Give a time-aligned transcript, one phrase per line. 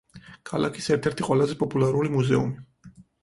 [0.51, 2.93] ქალაქის ერთ-ერთი ყველაზე პოპულარული მუზეუმი.